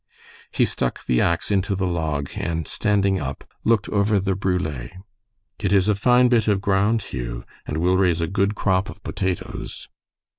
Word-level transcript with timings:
He 0.51 0.65
stuck 0.65 1.05
the 1.05 1.21
ax 1.21 1.51
into 1.51 1.75
the 1.75 1.85
log, 1.85 2.31
and 2.35 2.67
standing 2.67 3.19
up, 3.19 3.43
looked 3.63 3.87
over 3.89 4.19
the 4.19 4.35
brule. 4.35 4.89
"It 5.59 5.71
is 5.71 5.87
a 5.87 5.93
fine 5.93 6.27
bit 6.27 6.47
of 6.47 6.59
ground, 6.59 7.03
Hugh, 7.13 7.43
and 7.67 7.77
will 7.77 7.97
raise 7.97 8.19
a 8.19 8.25
good 8.25 8.55
crop 8.55 8.89
of 8.89 9.03
potatoes." 9.03 9.87